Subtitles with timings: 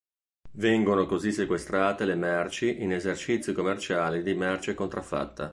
[0.53, 5.47] Vengono così sequestrate le merci in esercizi commerciali di merce contraffatta.